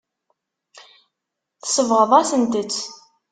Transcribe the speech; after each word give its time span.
Tsebɣeḍ-asent-t. 1.61 2.73